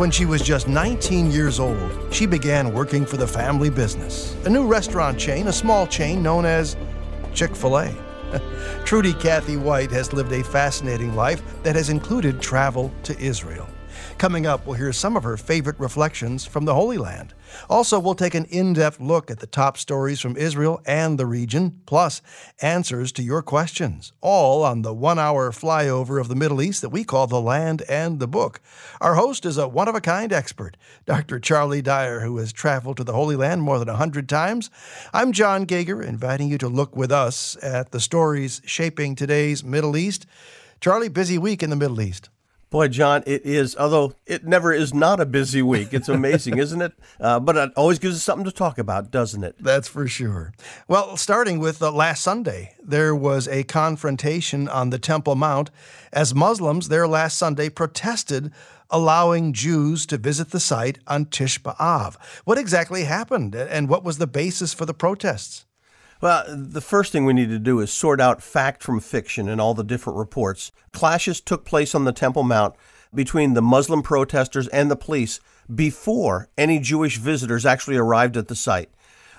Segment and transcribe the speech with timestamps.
[0.00, 4.48] When she was just 19 years old, she began working for the family business, a
[4.48, 6.74] new restaurant chain, a small chain known as
[7.34, 7.94] Chick fil A.
[8.86, 13.68] Trudy Cathy White has lived a fascinating life that has included travel to Israel.
[14.20, 17.32] Coming up, we'll hear some of her favorite reflections from the Holy Land.
[17.70, 21.24] Also, we'll take an in depth look at the top stories from Israel and the
[21.24, 22.20] region, plus
[22.60, 26.90] answers to your questions, all on the one hour flyover of the Middle East that
[26.90, 28.60] we call The Land and the Book.
[29.00, 30.76] Our host is a one of a kind expert,
[31.06, 31.40] Dr.
[31.40, 34.68] Charlie Dyer, who has traveled to the Holy Land more than a hundred times.
[35.14, 39.96] I'm John Gauger, inviting you to look with us at the stories shaping today's Middle
[39.96, 40.26] East.
[40.78, 42.28] Charlie, busy week in the Middle East.
[42.70, 45.92] Boy, John, it is, although it never is not a busy week.
[45.92, 46.92] It's amazing, isn't it?
[47.18, 49.56] Uh, but it always gives us something to talk about, doesn't it?
[49.58, 50.52] That's for sure.
[50.86, 55.72] Well, starting with uh, last Sunday, there was a confrontation on the Temple Mount
[56.12, 58.52] as Muslims there last Sunday protested
[58.88, 62.16] allowing Jews to visit the site on Tisha B'Av.
[62.44, 65.64] What exactly happened, and what was the basis for the protests?
[66.20, 69.58] Well, the first thing we need to do is sort out fact from fiction in
[69.58, 70.70] all the different reports.
[70.92, 72.74] Clashes took place on the Temple Mount
[73.14, 75.40] between the Muslim protesters and the police
[75.74, 78.90] before any Jewish visitors actually arrived at the site.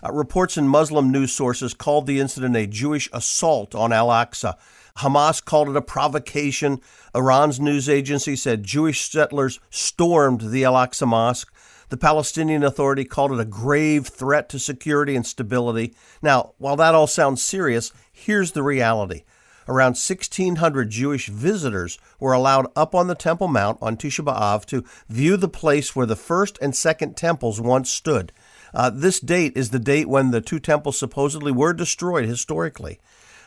[0.04, 4.56] Uh, reports in Muslim news sources called the incident a Jewish assault on Al Aqsa.
[4.98, 6.80] Hamas called it a provocation.
[7.14, 11.54] Iran's news agency said Jewish settlers stormed the Al Aqsa Mosque.
[11.92, 15.94] The Palestinian Authority called it a grave threat to security and stability.
[16.22, 19.24] Now, while that all sounds serious, here's the reality.
[19.68, 24.86] Around 1,600 Jewish visitors were allowed up on the Temple Mount on Tisha B'Av to
[25.10, 28.32] view the place where the first and second temples once stood.
[28.74, 33.02] Uh, this date is the date when the two temples supposedly were destroyed historically.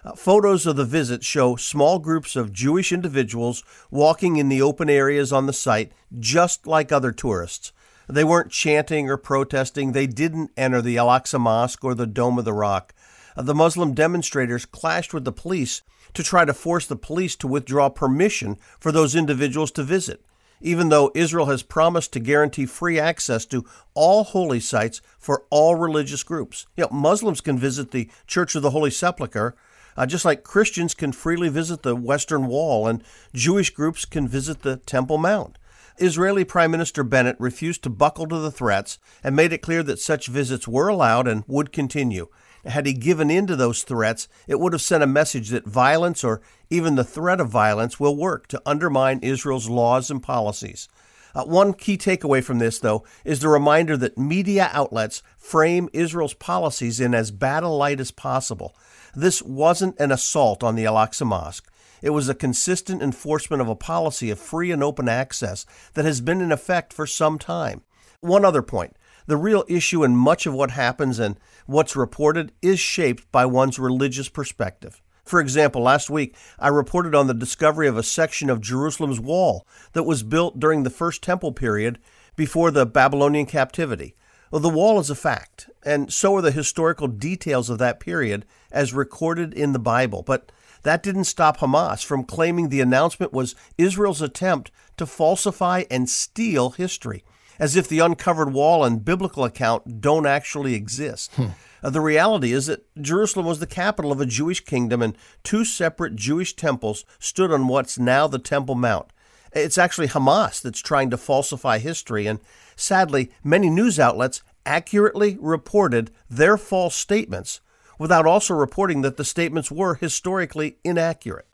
[0.04, 4.90] Uh, photos of the visit show small groups of Jewish individuals walking in the open
[4.90, 7.72] areas on the site, just like other tourists.
[8.08, 9.92] They weren't chanting or protesting.
[9.92, 12.94] They didn't enter the Al Aqsa Mosque or the Dome of the Rock.
[13.36, 15.82] The Muslim demonstrators clashed with the police
[16.12, 20.24] to try to force the police to withdraw permission for those individuals to visit,
[20.60, 25.74] even though Israel has promised to guarantee free access to all holy sites for all
[25.74, 26.66] religious groups.
[26.76, 29.56] You know, Muslims can visit the Church of the Holy Sepulchre,
[29.96, 34.62] uh, just like Christians can freely visit the Western Wall, and Jewish groups can visit
[34.62, 35.58] the Temple Mount.
[35.98, 40.00] Israeli Prime Minister Bennett refused to buckle to the threats and made it clear that
[40.00, 42.28] such visits were allowed and would continue.
[42.64, 46.24] Had he given in to those threats, it would have sent a message that violence
[46.24, 46.40] or
[46.70, 50.88] even the threat of violence will work to undermine Israel's laws and policies.
[51.34, 56.34] Uh, one key takeaway from this, though, is the reminder that media outlets frame Israel's
[56.34, 58.74] policies in as bad a light as possible.
[59.14, 61.70] This wasn't an assault on the Al Aqsa Mosque.
[62.04, 66.20] It was a consistent enforcement of a policy of free and open access that has
[66.20, 67.80] been in effect for some time.
[68.20, 68.94] One other point
[69.26, 73.78] the real issue in much of what happens and what's reported is shaped by one's
[73.78, 75.00] religious perspective.
[75.24, 79.66] For example, last week I reported on the discovery of a section of Jerusalem's wall
[79.94, 81.98] that was built during the First Temple period
[82.36, 84.14] before the Babylonian captivity.
[84.50, 88.44] Well, the wall is a fact, and so are the historical details of that period
[88.70, 90.22] as recorded in the Bible.
[90.22, 90.52] But
[90.84, 96.70] that didn't stop Hamas from claiming the announcement was Israel's attempt to falsify and steal
[96.70, 97.24] history,
[97.58, 101.32] as if the uncovered wall and biblical account don't actually exist.
[101.34, 101.48] Hmm.
[101.82, 105.64] Uh, the reality is that Jerusalem was the capital of a Jewish kingdom, and two
[105.64, 109.12] separate Jewish temples stood on what's now the Temple Mount.
[109.52, 112.40] It's actually Hamas that's trying to falsify history, and
[112.76, 117.60] sadly, many news outlets accurately reported their false statements
[117.98, 121.46] without also reporting that the statements were historically inaccurate.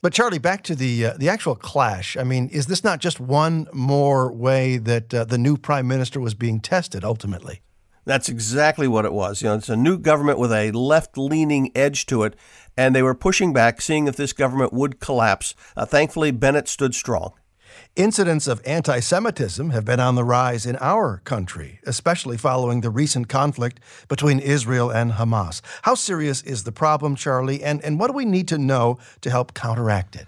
[0.00, 2.16] But Charlie, back to the uh, the actual clash.
[2.16, 6.20] I mean, is this not just one more way that uh, the new prime minister
[6.20, 7.62] was being tested ultimately?
[8.04, 9.42] That's exactly what it was.
[9.42, 12.36] You know, it's a new government with a left-leaning edge to it,
[12.76, 15.54] and they were pushing back, seeing if this government would collapse.
[15.76, 17.34] Uh, thankfully, Bennett stood strong.
[17.96, 22.90] Incidents of anti Semitism have been on the rise in our country, especially following the
[22.90, 25.60] recent conflict between Israel and Hamas.
[25.82, 29.30] How serious is the problem, Charlie, and, and what do we need to know to
[29.30, 30.26] help counteract it?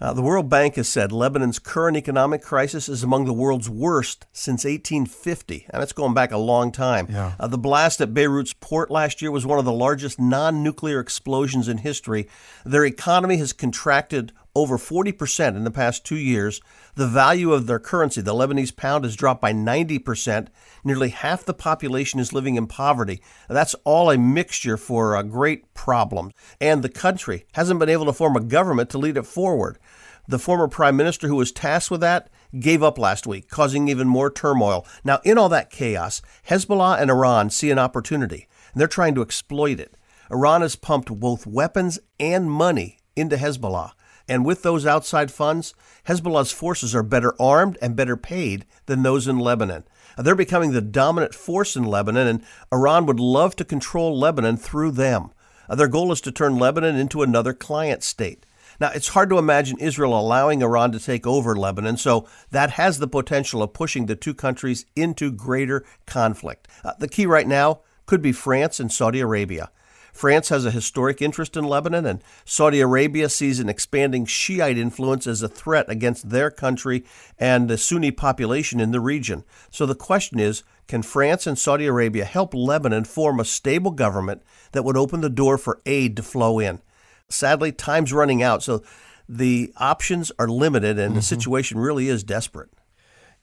[0.00, 4.26] Uh, the World Bank has said Lebanon's current economic crisis is among the world's worst
[4.32, 7.08] since 1850, and it's going back a long time.
[7.10, 7.34] Yeah.
[7.38, 11.00] Uh, the blast at Beirut's port last year was one of the largest non nuclear
[11.00, 12.28] explosions in history.
[12.64, 16.60] Their economy has contracted over 40% in the past two years.
[16.94, 20.48] The value of their currency, the Lebanese pound, has dropped by 90%.
[20.84, 23.20] Nearly half the population is living in poverty.
[23.48, 26.32] That's all a mixture for a great problem.
[26.60, 29.78] And the country hasn't been able to form a government to lead it forward.
[30.26, 34.08] The former prime minister who was tasked with that gave up last week, causing even
[34.08, 34.86] more turmoil.
[35.02, 39.22] Now, in all that chaos, Hezbollah and Iran see an opportunity, and they're trying to
[39.22, 39.96] exploit it.
[40.30, 43.92] Iran has pumped both weapons and money into Hezbollah.
[44.28, 45.74] And with those outside funds,
[46.06, 49.84] Hezbollah's forces are better armed and better paid than those in Lebanon.
[50.16, 54.92] They're becoming the dominant force in Lebanon, and Iran would love to control Lebanon through
[54.92, 55.30] them.
[55.68, 58.46] Their goal is to turn Lebanon into another client state.
[58.80, 62.98] Now, it's hard to imagine Israel allowing Iran to take over Lebanon, so that has
[62.98, 66.68] the potential of pushing the two countries into greater conflict.
[66.84, 69.70] Uh, the key right now could be France and Saudi Arabia.
[70.14, 75.26] France has a historic interest in Lebanon, and Saudi Arabia sees an expanding Shiite influence
[75.26, 77.04] as a threat against their country
[77.36, 79.42] and the Sunni population in the region.
[79.70, 84.42] So the question is can France and Saudi Arabia help Lebanon form a stable government
[84.70, 86.80] that would open the door for aid to flow in?
[87.28, 88.84] Sadly, time's running out, so
[89.28, 91.16] the options are limited, and mm-hmm.
[91.16, 92.70] the situation really is desperate.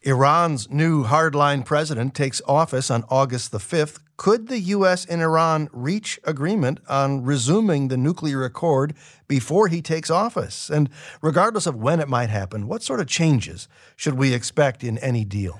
[0.03, 3.99] Iran's new hardline president takes office on August the 5th.
[4.21, 5.03] Could the U.S.
[5.03, 8.93] and Iran reach agreement on resuming the nuclear accord
[9.27, 10.69] before he takes office?
[10.69, 10.91] And
[11.23, 15.25] regardless of when it might happen, what sort of changes should we expect in any
[15.25, 15.59] deal?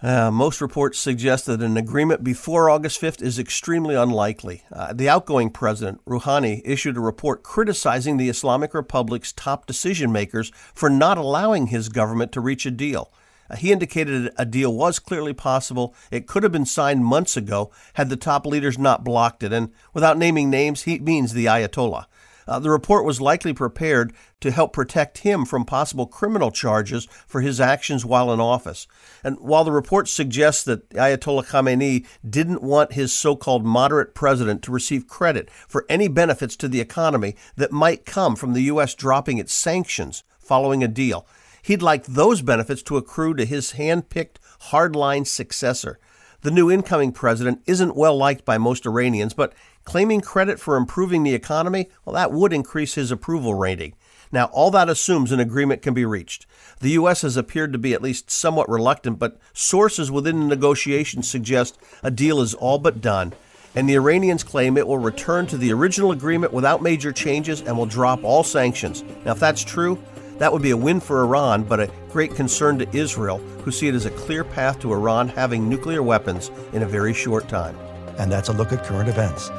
[0.00, 4.62] Uh, most reports suggest that an agreement before August 5th is extremely unlikely.
[4.70, 10.52] Uh, the outgoing president, Rouhani, issued a report criticizing the Islamic Republic's top decision makers
[10.76, 13.10] for not allowing his government to reach a deal.
[13.50, 15.94] Uh, he indicated a deal was clearly possible.
[16.10, 19.52] It could have been signed months ago had the top leaders not blocked it.
[19.52, 22.06] And without naming names, he means the Ayatollah.
[22.48, 27.40] Uh, the report was likely prepared to help protect him from possible criminal charges for
[27.40, 28.86] his actions while in office.
[29.24, 34.62] And while the report suggests that Ayatollah Khamenei didn't want his so called moderate president
[34.62, 38.94] to receive credit for any benefits to the economy that might come from the U.S.
[38.94, 41.26] dropping its sanctions following a deal,
[41.66, 44.38] He'd like those benefits to accrue to his hand picked
[44.70, 45.98] hardline successor.
[46.42, 51.24] The new incoming president isn't well liked by most Iranians, but claiming credit for improving
[51.24, 53.94] the economy, well, that would increase his approval rating.
[54.30, 56.46] Now, all that assumes an agreement can be reached.
[56.78, 57.22] The U.S.
[57.22, 62.12] has appeared to be at least somewhat reluctant, but sources within the negotiations suggest a
[62.12, 63.32] deal is all but done.
[63.74, 67.76] and the Iranians claim it will return to the original agreement without major changes and
[67.76, 69.02] will drop all sanctions.
[69.24, 69.98] Now, if that's true,
[70.38, 73.88] that would be a win for Iran, but a great concern to Israel, who see
[73.88, 77.76] it as a clear path to Iran having nuclear weapons in a very short time.
[78.18, 79.50] And that's a look at current events.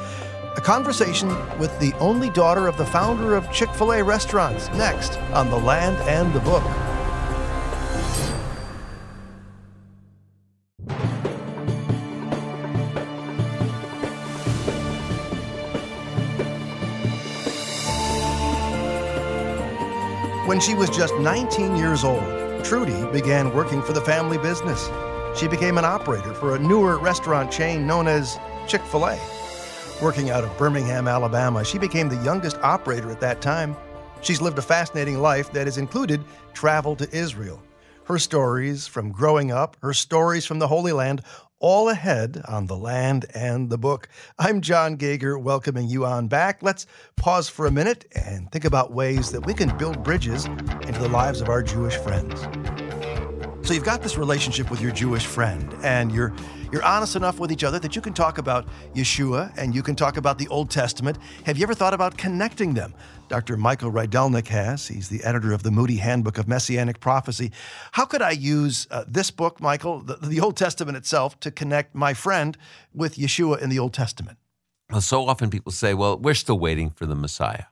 [0.56, 5.16] A conversation with the only daughter of the founder of Chick fil A restaurants next
[5.32, 6.64] on The Land and the Book.
[20.58, 24.90] When she was just 19 years old, Trudy began working for the family business.
[25.38, 29.16] She became an operator for a newer restaurant chain known as Chick fil A.
[30.02, 33.76] Working out of Birmingham, Alabama, she became the youngest operator at that time.
[34.20, 36.24] She's lived a fascinating life that has included
[36.54, 37.62] travel to Israel.
[38.06, 41.22] Her stories from growing up, her stories from the Holy Land,
[41.60, 44.08] all ahead on the land and the book.
[44.38, 46.62] I'm John Gauger, welcoming you on back.
[46.62, 46.86] Let's
[47.16, 51.08] pause for a minute and think about ways that we can build bridges into the
[51.08, 52.87] lives of our Jewish friends.
[53.62, 56.32] So you've got this relationship with your Jewish friend, and you're
[56.72, 59.96] you're honest enough with each other that you can talk about Yeshua and you can
[59.96, 61.18] talk about the Old Testament.
[61.44, 62.92] Have you ever thought about connecting them?
[63.28, 63.56] Dr.
[63.56, 64.86] Michael Rydelnik has.
[64.86, 67.52] He's the editor of the Moody Handbook of Messianic Prophecy.
[67.92, 71.94] How could I use uh, this book, Michael, the, the Old Testament itself, to connect
[71.94, 72.56] my friend
[72.94, 74.38] with Yeshua in the Old Testament?
[74.90, 77.64] Well, so often people say, well, we're still waiting for the Messiah.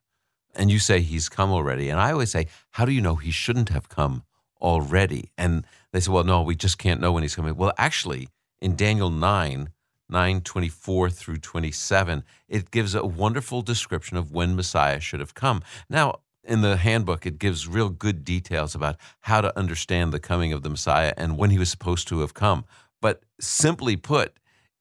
[0.55, 1.90] And you say he's come already.
[1.90, 4.25] And I always say, how do you know he shouldn't have come
[4.66, 5.30] already?
[5.38, 7.56] And they say, well, no, we just can't know when he's coming.
[7.56, 8.28] Well, actually,
[8.61, 9.70] in Daniel 9,
[10.08, 15.62] 9 24 through 27, it gives a wonderful description of when Messiah should have come.
[15.88, 20.52] Now, in the handbook, it gives real good details about how to understand the coming
[20.52, 22.64] of the Messiah and when he was supposed to have come.
[23.00, 24.37] But simply put,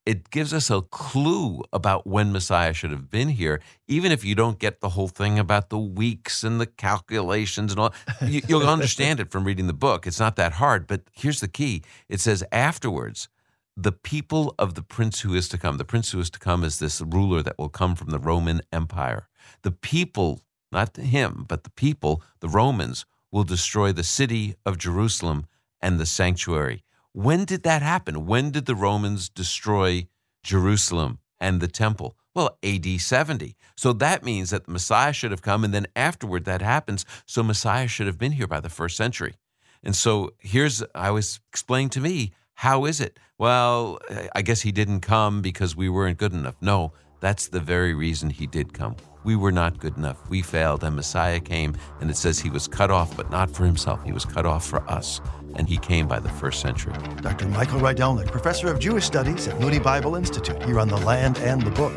[0.06, 4.36] it gives us a clue about when Messiah should have been here, even if you
[4.36, 7.94] don't get the whole thing about the weeks and the calculations and all.
[8.22, 10.06] You, will understand it from reading the book.
[10.06, 10.88] It's not that hard.
[10.88, 13.30] But here's the key it says afterwards,
[13.76, 15.78] the people of the prince who is to come.
[15.78, 18.62] The prince who is to come is this ruler that will come from the Roman
[18.72, 19.28] Empire.
[19.64, 25.46] The people, not him, but the people, the Romans, will destroy the city of Jerusalem
[25.82, 26.84] and the sanctuary.
[27.16, 28.26] When did that happen?
[28.26, 30.10] When did the Romans destroy
[30.44, 32.18] Jerusalem and the temple?
[32.34, 33.56] Well, AD 70.
[33.78, 37.06] So that means that the Messiah should have come, and then afterward that happens.
[37.26, 39.36] So Messiah should have been here by the first century.
[39.82, 43.18] And so here's, I was explaining to me, how is it?
[43.38, 43.98] Well,
[44.36, 46.56] I guess he didn't come because we weren't good enough.
[46.60, 46.92] No,
[47.22, 48.98] that's the very reason he did come.
[49.24, 50.30] We were not good enough.
[50.30, 53.64] We failed, and Messiah came, and it says he was cut off, but not for
[53.66, 54.04] himself.
[54.04, 55.22] He was cut off for us
[55.56, 56.94] and he came by the first century.
[57.22, 57.48] Dr.
[57.48, 61.62] Michael Rydelnik, professor of Jewish Studies at Moody Bible Institute, here on The Land and
[61.62, 61.94] the Book.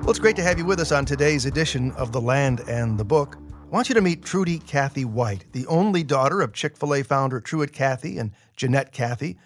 [0.00, 2.98] Well, it's great to have you with us on today's edition of The Land and
[2.98, 3.36] the Book.
[3.38, 7.02] I want you to meet Trudy Cathy White, the only daughter of Chick fil A
[7.02, 9.38] founder Truett Cathy and Jeanette Cathy.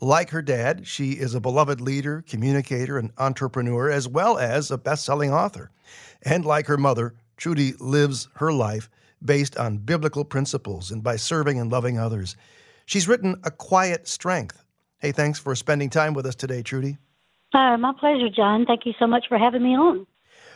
[0.00, 4.78] Like her dad, she is a beloved leader, communicator, and entrepreneur, as well as a
[4.78, 5.70] best selling author.
[6.22, 8.88] And like her mother, Trudy lives her life
[9.24, 12.36] based on biblical principles and by serving and loving others.
[12.86, 14.64] She's written A Quiet Strength.
[14.98, 16.98] Hey, thanks for spending time with us today, Trudy.
[17.52, 18.64] Uh, my pleasure, John.
[18.66, 20.06] Thank you so much for having me on.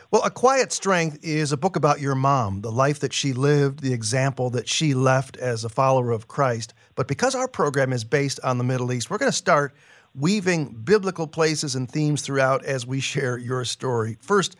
[0.09, 3.81] Well, A Quiet Strength is a book about your mom, the life that she lived,
[3.81, 6.73] the example that she left as a follower of Christ.
[6.95, 9.75] But because our program is based on the Middle East, we're going to start
[10.15, 14.17] weaving biblical places and themes throughout as we share your story.
[14.21, 14.55] First,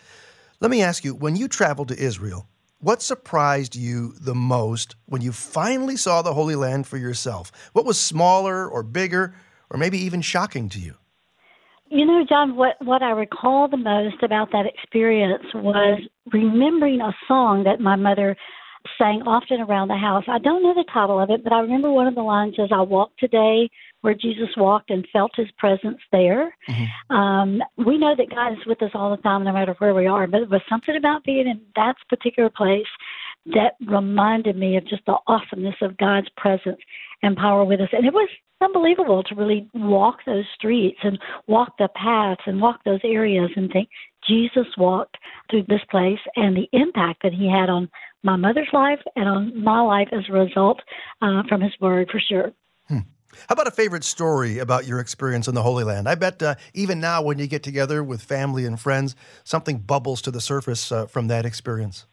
[0.60, 2.48] let me ask you when you traveled to Israel,
[2.80, 7.52] what surprised you the most when you finally saw the Holy Land for yourself?
[7.74, 9.34] What was smaller or bigger
[9.70, 10.96] or maybe even shocking to you?
[11.90, 16.02] You know, John, what, what I recall the most about that experience was
[16.34, 18.36] remembering a song that my mother
[18.98, 20.26] sang often around the house.
[20.28, 22.70] I don't know the title of it, but I remember one of the lines as
[22.74, 23.70] I walked today
[24.02, 26.56] where Jesus walked and felt his presence there.
[26.70, 27.16] Mm-hmm.
[27.16, 30.08] Um, we know that God is with us all the time, no matter where we
[30.08, 32.86] are, but it was something about being in that particular place
[33.48, 36.80] that reminded me of just the awesomeness of God's presence
[37.24, 37.90] and power with us.
[37.92, 38.30] And it was
[38.62, 43.72] unbelievable to really walk those streets and walk the paths and walk those areas and
[43.72, 43.90] think
[44.28, 45.18] Jesus walked
[45.50, 47.90] through this place and the impact that he had on
[48.24, 50.82] my mother's life and on my life as a result
[51.22, 52.52] uh, from his word for sure.
[53.48, 56.10] How about a favorite story about your experience in the Holy Land?
[56.10, 60.22] I bet uh, even now, when you get together with family and friends, something bubbles
[60.24, 62.06] to the surface uh, from that experience.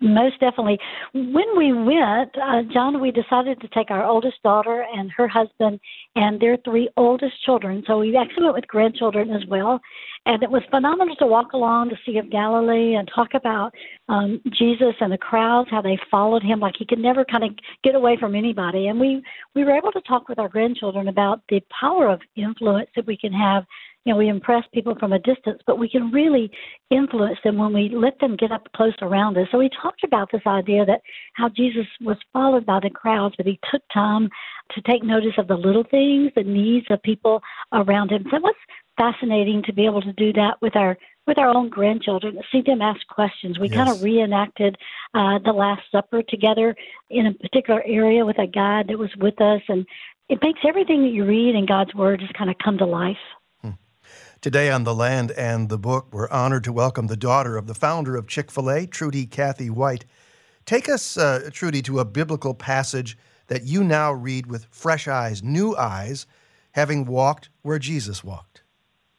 [0.00, 0.78] Most definitely.
[1.14, 5.80] When we went, uh, John, we decided to take our oldest daughter and her husband
[6.16, 7.82] and their three oldest children.
[7.86, 9.80] So we actually went with grandchildren as well.
[10.26, 13.72] And it was phenomenal to walk along the Sea of Galilee and talk about
[14.08, 17.50] um, Jesus and the crowds, how they followed him like he could never kind of
[17.82, 18.88] get away from anybody.
[18.88, 19.22] And we,
[19.54, 23.16] we were able to talk with our grandchildren about the power of influence that we
[23.16, 23.64] can have
[24.06, 26.48] you know, we impress people from a distance, but we can really
[26.90, 29.48] influence them when we let them get up close around us.
[29.50, 31.00] So we talked about this idea that
[31.34, 34.28] how Jesus was followed by the crowds, but he took time
[34.74, 38.24] to take notice of the little things, the needs of people around him.
[38.30, 38.54] So it was
[38.96, 40.96] fascinating to be able to do that with our
[41.26, 43.58] with our own grandchildren, see them ask questions.
[43.58, 43.76] We yes.
[43.76, 44.76] kind of reenacted
[45.12, 46.76] uh, the Last Supper together
[47.10, 49.84] in a particular area with a guide that was with us, and
[50.28, 53.16] it makes everything that you read in God's Word just kind of come to life.
[54.42, 57.74] Today on The Land and the Book, we're honored to welcome the daughter of the
[57.74, 60.04] founder of Chick fil A, Trudy Cathy White.
[60.66, 63.16] Take us, uh, Trudy, to a biblical passage
[63.46, 66.26] that you now read with fresh eyes, new eyes,
[66.72, 68.62] having walked where Jesus walked.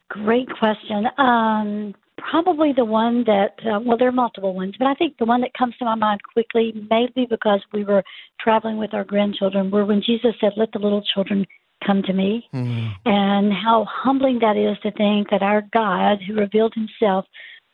[0.09, 1.07] Great question.
[1.17, 5.25] Um, probably the one that, uh, well, there are multiple ones, but I think the
[5.25, 8.03] one that comes to my mind quickly, maybe because we were
[8.39, 11.45] traveling with our grandchildren, were when Jesus said, Let the little children
[11.85, 12.47] come to me.
[12.53, 12.91] Mm.
[13.05, 17.25] And how humbling that is to think that our God, who revealed himself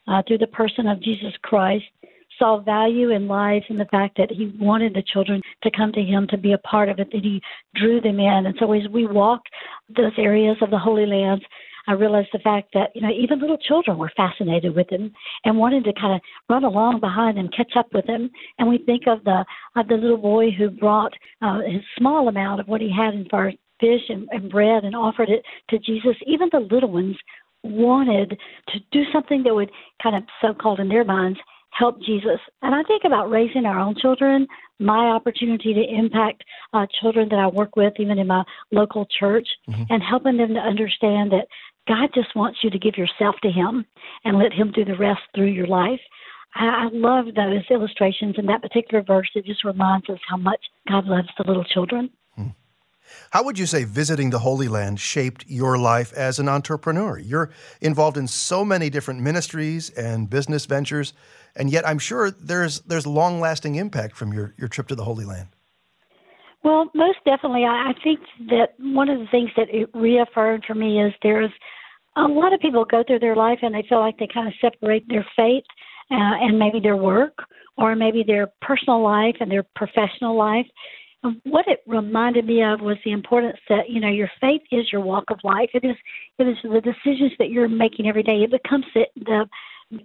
[0.08, 1.84] uh, through the person of Jesus Christ,
[2.38, 6.02] saw value in life and the fact that he wanted the children to come to
[6.02, 7.40] him to be a part of it, that he
[7.76, 8.46] drew them in.
[8.46, 9.48] And so as we walked
[9.96, 11.44] those areas of the Holy Lands,
[11.86, 15.12] I realized the fact that, you know, even little children were fascinated with him
[15.44, 18.30] and wanted to kind of run along behind him, catch up with him.
[18.58, 19.44] And we think of the
[19.76, 23.26] of the little boy who brought uh, his small amount of what he had in
[23.30, 23.52] far
[23.84, 27.16] fish and, and bread and offered it to Jesus, even the little ones
[27.62, 28.38] wanted
[28.68, 29.70] to do something that would
[30.02, 31.38] kind of so called in their minds
[31.70, 32.38] help Jesus.
[32.62, 34.46] And I think about raising our own children,
[34.78, 39.48] my opportunity to impact uh, children that I work with, even in my local church,
[39.68, 39.82] mm-hmm.
[39.90, 41.46] and helping them to understand that
[41.88, 43.84] God just wants you to give yourself to Him
[44.24, 46.00] and let Him do the rest through your life.
[46.54, 49.28] I, I love those illustrations in that particular verse.
[49.34, 52.10] It just reminds us how much God loves the little children.
[53.30, 57.18] How would you say visiting the Holy Land shaped your life as an entrepreneur?
[57.18, 61.12] You're involved in so many different ministries and business ventures,
[61.56, 65.04] and yet I'm sure there's there's long lasting impact from your, your trip to the
[65.04, 65.48] Holy Land.
[66.62, 67.64] Well, most definitely.
[67.64, 71.52] I think that one of the things that it reaffirmed for me is there's
[72.16, 74.54] a lot of people go through their life and they feel like they kind of
[74.60, 75.64] separate their faith
[76.10, 77.36] uh, and maybe their work
[77.76, 80.66] or maybe their personal life and their professional life
[81.24, 84.92] Um, what it reminded me of was the importance that you know your faith is
[84.92, 85.70] your walk of life.
[85.72, 85.96] It is
[86.38, 88.42] it is the decisions that you're making every day.
[88.42, 89.48] It becomes the, the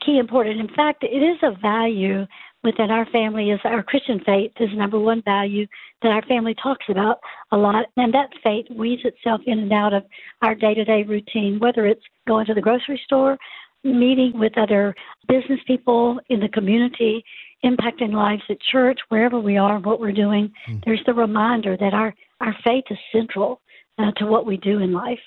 [0.06, 0.60] key important.
[0.60, 2.26] In fact, it is a value
[2.64, 3.52] within our family.
[3.52, 5.68] Is our Christian faith is number one value
[6.02, 7.20] that our family talks about
[7.52, 10.04] a lot, and that faith weaves itself in and out of
[10.42, 11.60] our day to day routine.
[11.60, 13.38] Whether it's going to the grocery store,
[13.84, 14.96] meeting with other
[15.28, 17.24] business people in the community,
[17.64, 20.84] impacting lives at church, wherever we are, what we're doing, mm.
[20.86, 23.62] there's the reminder that our, our faith is central
[23.98, 25.20] uh, to what we do in life.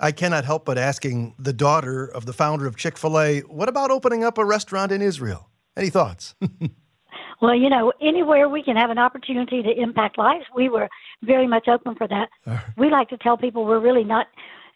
[0.00, 3.68] I cannot help but asking the daughter of the founder of Chick fil A, what
[3.68, 5.48] about opening up a restaurant in Israel?
[5.76, 6.34] Any thoughts?
[7.40, 10.88] well, you know, anywhere we can have an opportunity to impact lives, we were
[11.22, 12.28] very much open for that.
[12.76, 14.26] We like to tell people we're really not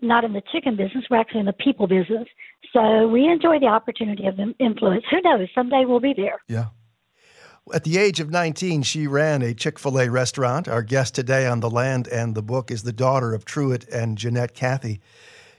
[0.00, 1.04] not in the chicken business.
[1.10, 2.28] We're actually in the people business.
[2.72, 5.04] So we enjoy the opportunity of influence.
[5.10, 5.48] Who knows?
[5.54, 6.40] Someday we'll be there.
[6.48, 6.66] Yeah.
[7.72, 10.68] At the age of 19, she ran a Chick fil A restaurant.
[10.68, 14.16] Our guest today on The Land and the Book is the daughter of Truett and
[14.16, 15.00] Jeanette Cathy.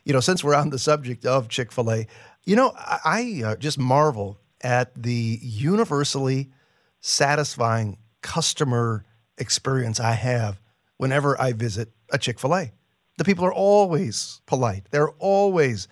[0.06, 2.08] You know, since we're on the subject of Chick fil A,
[2.46, 6.52] you know, I, uh, just marvel at the universally
[7.00, 9.06] satisfying customer
[9.38, 10.60] experience I have
[10.98, 12.72] whenever I visit a Chick fil A.
[13.20, 14.86] The people are always polite.
[14.92, 15.90] They're always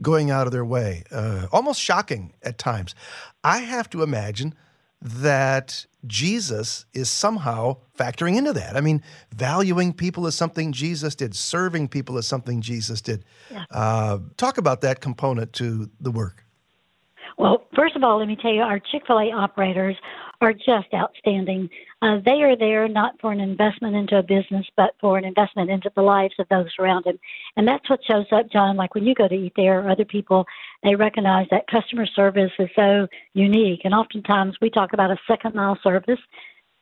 [0.00, 2.94] going out of their way, uh, almost shocking at times.
[3.44, 4.54] I have to imagine
[5.02, 8.78] that Jesus is somehow factoring into that.
[8.78, 13.26] I mean, valuing people is something Jesus did, serving people is something Jesus did.
[13.50, 13.64] Yeah.
[13.70, 16.46] Uh, talk about that component to the work.
[17.36, 19.96] Well, first of all, let me tell you, our Chick fil A operators
[20.40, 21.68] are just outstanding.
[22.02, 25.70] Uh, they are there not for an investment into a business, but for an investment
[25.70, 27.18] into the lives of those around them.
[27.56, 28.76] And that's what shows up, John.
[28.76, 30.46] Like when you go to eat there, or other people,
[30.82, 33.82] they recognize that customer service is so unique.
[33.84, 36.20] And oftentimes we talk about a second mile service,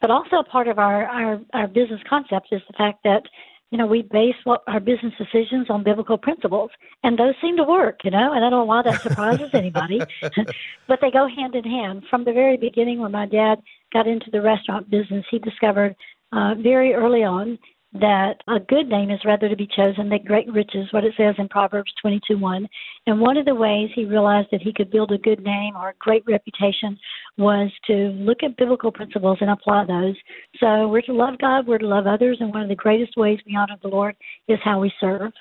[0.00, 3.22] but also part of our, our, our business concept is the fact that
[3.70, 6.70] you know, we base what our business decisions on biblical principles,
[7.04, 10.00] and those seem to work, you know, and I don't know why that surprises anybody,
[10.86, 12.04] but they go hand in hand.
[12.08, 13.60] From the very beginning, when my dad
[13.92, 15.94] got into the restaurant business, he discovered
[16.32, 17.58] uh, very early on
[17.94, 21.34] that a good name is rather to be chosen than great riches, what it says
[21.38, 22.68] in Proverbs 22:1.
[23.06, 25.90] And one of the ways he realized that he could build a good name or
[25.90, 26.98] a great reputation
[27.38, 30.16] was to look at biblical principles and apply those.
[30.58, 33.38] So we're to love God, we're to love others, and one of the greatest ways
[33.46, 34.16] we honor the Lord
[34.48, 35.32] is how we serve.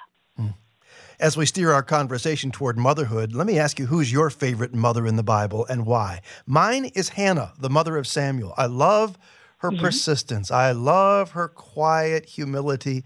[1.19, 5.07] As we steer our conversation toward motherhood, let me ask you who's your favorite mother
[5.07, 6.21] in the Bible and why?
[6.45, 8.53] Mine is Hannah, the mother of Samuel.
[8.55, 9.17] I love
[9.57, 9.83] her mm-hmm.
[9.83, 10.51] persistence.
[10.51, 13.03] I love her quiet humility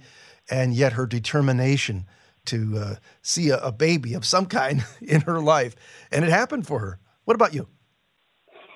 [0.50, 2.06] and yet her determination
[2.48, 5.78] to uh, see a, a, baby of some kind in her life.
[6.12, 7.00] And it happened for her.
[7.24, 7.70] What about you?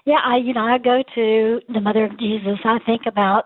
[0.05, 2.59] Yeah, I you know I go to the mother of Jesus.
[2.63, 3.43] I think about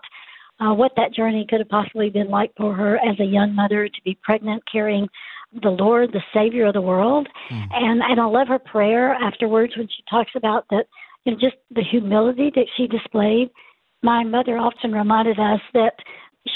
[0.60, 3.88] uh, what that journey could have possibly been like for her as a young mother
[3.88, 5.08] to be pregnant, carrying
[5.52, 7.66] the Lord, the Savior of the world, mm.
[7.72, 10.86] and and I love her prayer afterwards when she talks about that,
[11.24, 13.50] you know, just the humility that she displayed
[14.02, 15.94] my mother often reminded us that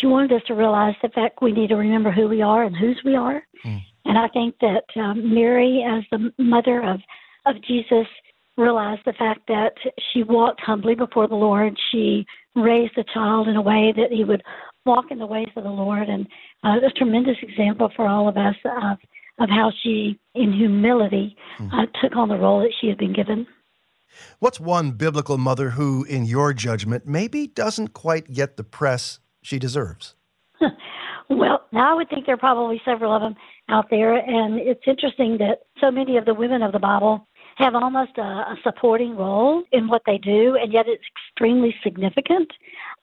[0.00, 2.76] she wanted us to realize the fact we need to remember who we are and
[2.76, 3.42] whose we are.
[3.64, 3.80] Mm.
[4.06, 7.00] And I think that um, Mary, as the mother of,
[7.46, 8.06] of Jesus,
[8.56, 9.72] realized the fact that
[10.12, 11.76] she walked humbly before the Lord.
[11.90, 14.42] She raised the child in a way that he would
[14.84, 16.08] walk in the ways of the Lord.
[16.08, 16.26] And
[16.62, 18.98] uh, a tremendous example for all of us of,
[19.38, 21.72] of how she, in humility, mm.
[21.72, 23.46] uh, took on the role that she had been given.
[24.38, 29.58] What's one biblical mother who, in your judgment, maybe doesn't quite get the press she
[29.58, 30.14] deserves?
[31.28, 33.34] well, now I would think there are probably several of them
[33.68, 34.14] out there.
[34.14, 38.22] And it's interesting that so many of the women of the Bible have almost a,
[38.22, 42.50] a supporting role in what they do, and yet it's extremely significant.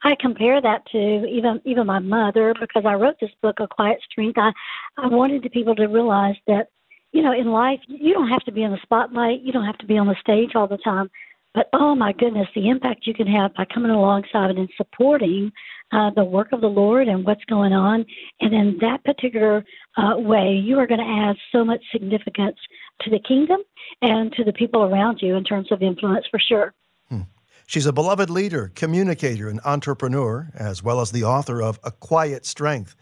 [0.04, 4.00] I compare that to even even my mother because I wrote this book, A Quiet
[4.10, 4.38] Strength.
[4.38, 4.52] I,
[4.98, 6.68] I wanted the people to realize that
[7.12, 9.42] you know, in life, you don't have to be in the spotlight.
[9.42, 11.10] You don't have to be on the stage all the time.
[11.54, 15.52] But oh my goodness, the impact you can have by coming alongside and supporting
[15.92, 18.06] uh, the work of the Lord and what's going on.
[18.40, 19.66] And in that particular
[19.98, 22.58] uh, way, you are going to add so much significance
[23.02, 23.62] to the kingdom
[24.02, 26.74] and to the people around you in terms of influence for sure.
[27.10, 27.22] Hmm.
[27.68, 32.46] She's a beloved leader, communicator, and entrepreneur, as well as the author of A Quiet
[32.46, 32.96] Strength.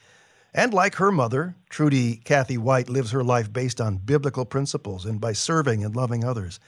[0.54, 5.22] And like her mother, Trudy Cathy White lives her life based on biblical principles and
[5.22, 6.60] by serving and loving others.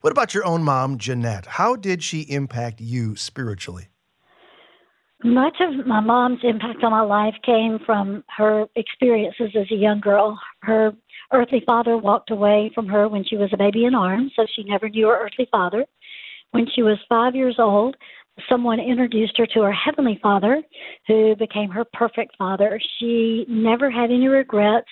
[0.00, 1.46] What about your own mom, Jeanette?
[1.46, 3.88] How did she impact you spiritually?
[5.24, 9.98] Much of my mom's impact on my life came from her experiences as a young
[9.98, 10.38] girl.
[10.60, 10.92] Her
[11.32, 14.62] earthly father walked away from her when she was a baby in arms, so she
[14.64, 15.84] never knew her earthly father.
[16.52, 17.96] When she was five years old,
[18.48, 20.62] someone introduced her to her heavenly father
[21.06, 22.80] who became her perfect father.
[22.98, 24.88] She never had any regrets.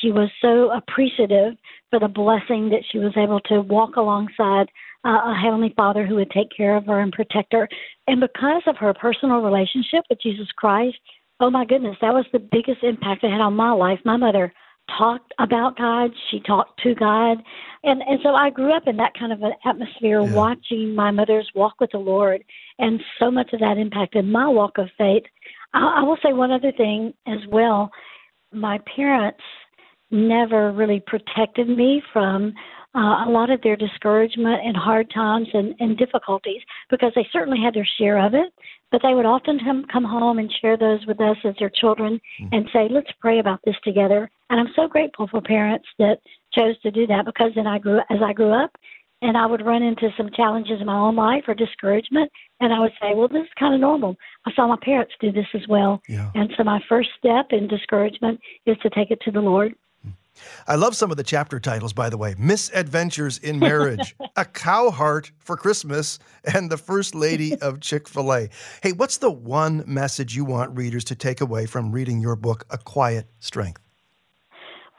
[0.00, 1.54] She was so appreciative
[1.90, 4.68] for the blessing that she was able to walk alongside
[5.04, 7.68] uh, a heavenly father who would take care of her and protect her.
[8.06, 10.98] And because of her personal relationship with Jesus Christ,
[11.40, 13.98] oh my goodness, that was the biggest impact it had on my life.
[14.04, 14.52] My mother
[14.98, 17.38] talked about God, she talked to God.
[17.84, 20.32] And and so I grew up in that kind of an atmosphere yeah.
[20.32, 22.44] watching my mother's walk with the Lord
[22.78, 25.24] and so much of that impacted my walk of faith.
[25.72, 27.90] I, I will say one other thing as well.
[28.52, 29.40] My parents
[30.10, 32.52] never really protected me from
[32.94, 37.58] uh, a lot of their discouragement and hard times and, and difficulties because they certainly
[37.62, 38.52] had their share of it.
[38.90, 42.20] But they would often come, come home and share those with us as their children
[42.40, 42.54] mm-hmm.
[42.54, 44.28] and say, let's pray about this together.
[44.50, 46.18] And I'm so grateful for parents that
[46.52, 48.76] chose to do that because then I grew, as I grew up,
[49.22, 52.80] and I would run into some challenges in my own life or discouragement, and I
[52.80, 55.66] would say, "Well, this is kind of normal." I saw my parents do this as
[55.68, 56.30] well, yeah.
[56.34, 59.74] and so my first step in discouragement is to take it to the Lord.
[60.66, 64.90] I love some of the chapter titles, by the way Misadventures in Marriage, A Cow
[64.90, 68.48] Heart for Christmas, and The First Lady of Chick fil A.
[68.82, 72.64] Hey, what's the one message you want readers to take away from reading your book,
[72.70, 73.82] A Quiet Strength?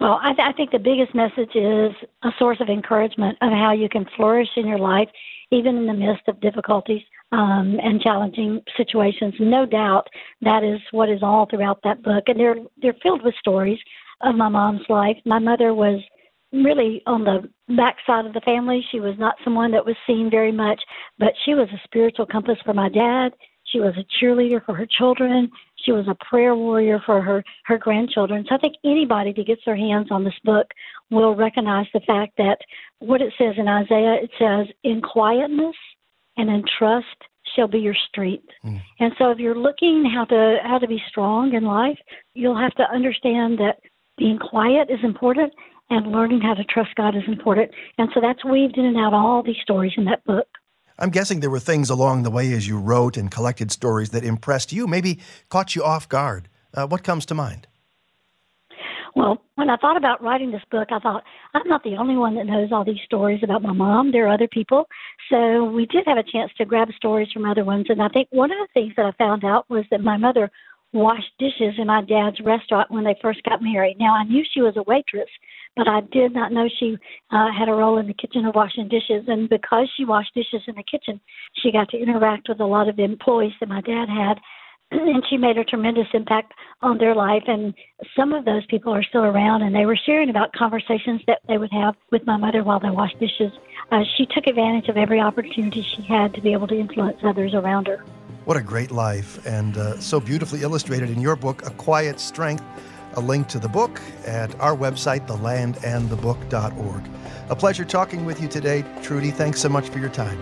[0.02, 1.92] Well, I, th- I think the biggest message is
[2.24, 5.08] a source of encouragement of how you can flourish in your life,
[5.52, 9.36] even in the midst of difficulties um, and challenging situations.
[9.40, 10.08] No doubt
[10.42, 13.78] that is what is all throughout that book, and they're they're filled with stories
[14.22, 15.18] of my mom's life.
[15.24, 16.02] My mother was
[16.52, 18.84] really on the backside of the family.
[18.92, 20.82] She was not someone that was seen very much,
[21.20, 23.34] but she was a spiritual compass for my dad.
[23.72, 25.50] She was a cheerleader for her children.
[25.86, 28.46] She was a prayer warrior for her her grandchildren.
[28.48, 30.68] So I think anybody that gets their hands on this book
[31.10, 32.58] will recognize the fact that
[33.00, 35.76] what it says in Isaiah, it says, "In quietness
[36.38, 37.06] and in trust
[37.56, 38.48] shall be your strength.
[38.64, 38.82] Mm.
[39.00, 41.98] And so if you're looking how to how to be strong in life,
[42.34, 43.80] you'll have to understand that
[44.18, 45.54] being quiet is important
[45.90, 47.72] and learning how to trust God is important.
[47.98, 50.48] And so that's weaved in and out all these stories in that book.
[51.02, 54.24] I'm guessing there were things along the way as you wrote and collected stories that
[54.24, 56.48] impressed you, maybe caught you off guard.
[56.76, 57.66] Uh, what comes to mind?
[59.16, 61.24] Well, when I thought about writing this book, I thought
[61.56, 64.12] I'm not the only one that knows all these stories about my mom.
[64.12, 64.86] There are other people.
[65.30, 67.88] So we did have a chance to grab stories from other ones.
[67.90, 70.52] And I think one of the things that I found out was that my mother
[70.94, 73.98] washed dishes in my dad's restaurant when they first got married.
[74.00, 75.30] Now, I knew she was a waitress,
[75.76, 76.98] but I did not know she
[77.32, 79.26] uh, had a role in the kitchen of washing dishes.
[79.28, 81.20] And because she washed dishes in the kitchen,
[81.62, 84.38] she got to interact with a lot of the employees that my dad had
[84.92, 87.44] and she made a tremendous impact on their life.
[87.48, 87.74] And
[88.16, 91.58] some of those people are still around, and they were sharing about conversations that they
[91.58, 93.52] would have with my mother while they washed dishes.
[93.92, 97.54] Uh, she took advantage of every opportunity she had to be able to influence others
[97.54, 98.04] around her.
[98.44, 102.64] What a great life, and uh, so beautifully illustrated in your book, A Quiet Strength.
[103.16, 107.04] A link to the book at our website, thelandandthebook.org.
[107.50, 109.32] A pleasure talking with you today, Trudy.
[109.32, 110.40] Thanks so much for your time.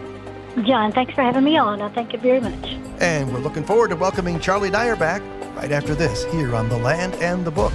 [0.65, 1.81] John, thanks for having me on.
[1.81, 2.73] I thank you very much.
[2.99, 5.21] And we're looking forward to welcoming Charlie Dyer back
[5.55, 7.73] right after this here on The Land and the Book.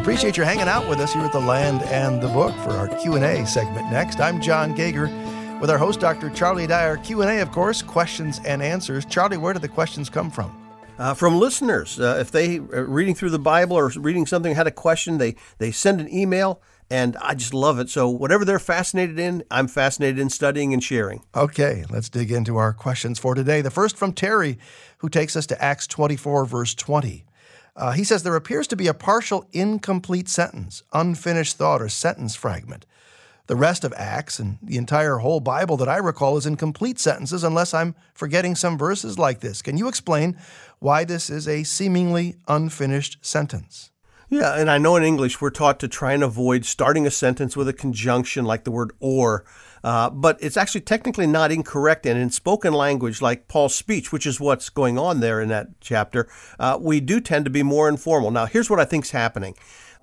[0.00, 2.88] Appreciate you hanging out with us here at The Land and the Book for our
[2.88, 4.18] Q&A segment next.
[4.18, 5.08] I'm John Gauger
[5.60, 6.30] with our host, Dr.
[6.30, 6.96] Charlie Dyer.
[6.96, 9.04] Q&A, of course, questions and answers.
[9.04, 10.56] Charlie, where do the questions come from?
[11.00, 11.98] uh, from listeners.
[11.98, 15.34] Uh, if they are reading through the Bible or reading something, had a question, they,
[15.56, 16.60] they send an email,
[16.90, 17.88] and I just love it.
[17.88, 21.22] So, whatever they're fascinated in, I'm fascinated in studying and sharing.
[21.34, 23.62] Okay, let's dig into our questions for today.
[23.62, 24.58] The first from Terry,
[24.98, 27.24] who takes us to Acts 24, verse 20.
[27.76, 32.34] Uh, he says, There appears to be a partial incomplete sentence, unfinished thought, or sentence
[32.34, 32.86] fragment.
[33.46, 37.00] The rest of Acts and the entire whole Bible that I recall is in complete
[37.00, 39.60] sentences unless I'm forgetting some verses like this.
[39.60, 40.38] Can you explain
[40.78, 43.90] why this is a seemingly unfinished sentence?
[44.28, 47.56] Yeah, and I know in English we're taught to try and avoid starting a sentence
[47.56, 49.44] with a conjunction like the word or,
[49.82, 52.06] uh, but it's actually technically not incorrect.
[52.06, 55.68] And in spoken language, like Paul's speech, which is what's going on there in that
[55.80, 58.30] chapter, uh, we do tend to be more informal.
[58.30, 59.54] Now, here's what I think's happening.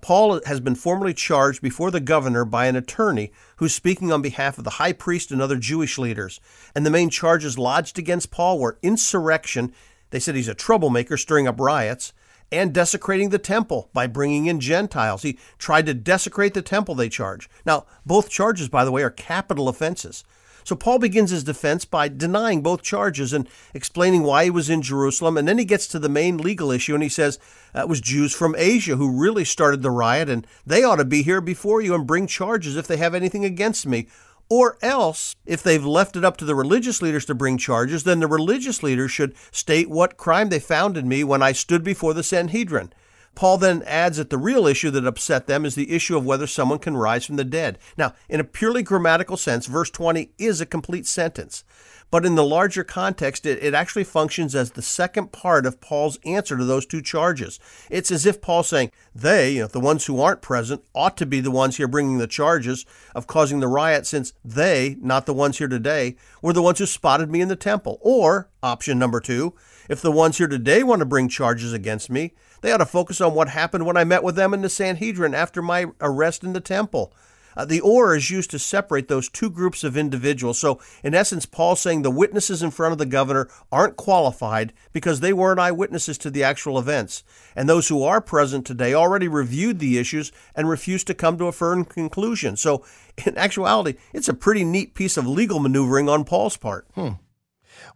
[0.01, 4.57] Paul has been formally charged before the governor by an attorney who's speaking on behalf
[4.57, 6.39] of the high priest and other Jewish leaders.
[6.75, 9.73] And the main charges lodged against Paul were insurrection.
[10.11, 12.13] They said he's a troublemaker, stirring up riots,
[12.51, 15.23] and desecrating the temple by bringing in Gentiles.
[15.23, 17.49] He tried to desecrate the temple, they charge.
[17.65, 20.23] Now, both charges, by the way, are capital offenses.
[20.67, 24.81] So Paul begins his defense by denying both charges and explaining why he was in
[24.81, 25.37] Jerusalem.
[25.37, 27.39] And then he gets to the main legal issue and he says
[27.73, 31.23] it was Jews from Asia who really started the riot and they ought to be
[31.23, 34.09] here before you and bring charges if they have anything against me.
[34.49, 38.21] Or else, if they've left it up to the religious leaders to bring charges, then
[38.21, 42.13] the religious leaders should state what crime they found in me when I stood before
[42.13, 42.93] the Sanhedrin.
[43.37, 46.47] Paul then adds that the real issue that upset them is the issue of whether
[46.47, 47.77] someone can rise from the dead.
[47.95, 51.63] Now, in a purely grammatical sense, verse 20 is a complete sentence.
[52.09, 56.17] But in the larger context, it, it actually functions as the second part of Paul's
[56.25, 57.59] answer to those two charges.
[57.91, 61.27] It's as if Paul's saying, they, you know, the ones who aren't present, ought to
[61.27, 65.33] be the ones here bringing the charges of causing the riot, since they, not the
[65.35, 67.99] ones here today, were the ones who spotted me in the temple.
[68.01, 69.53] Or, option number two,
[69.87, 73.21] if the ones here today want to bring charges against me, they ought to focus
[73.21, 76.53] on what happened when I met with them in the Sanhedrin after my arrest in
[76.53, 77.13] the temple.
[77.57, 80.59] Uh, the or is used to separate those two groups of individuals.
[80.59, 85.19] So, in essence, Paul's saying the witnesses in front of the governor aren't qualified because
[85.19, 87.23] they weren't eyewitnesses to the actual events.
[87.55, 91.47] And those who are present today already reviewed the issues and refused to come to
[91.47, 92.57] a firm conclusion.
[92.57, 92.85] So,
[93.25, 96.85] in actuality, it's a pretty neat piece of legal maneuvering on Paul's part.
[96.93, 97.13] Hmm.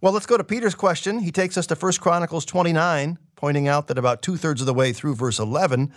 [0.02, 1.20] Well, let's go to Peter's question.
[1.20, 4.74] He takes us to 1 Chronicles 29, pointing out that about two thirds of the
[4.74, 5.92] way through verse 11,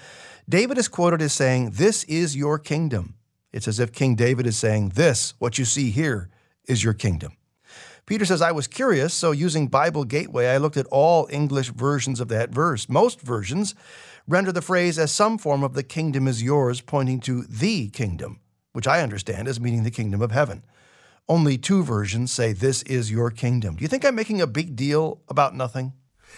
[0.48, 3.16] David is quoted as saying, This is your kingdom.
[3.52, 6.30] It's as if King David is saying, This, what you see here,
[6.66, 7.36] is your kingdom.
[8.06, 12.18] Peter says, I was curious, so using Bible Gateway, I looked at all English versions
[12.18, 12.88] of that verse.
[12.88, 13.74] Most versions
[14.26, 18.40] render the phrase as some form of the kingdom is yours, pointing to the kingdom,
[18.72, 20.64] which I understand as meaning the kingdom of heaven.
[21.28, 23.76] Only two versions say, This is your kingdom.
[23.76, 25.92] Do you think I'm making a big deal about nothing?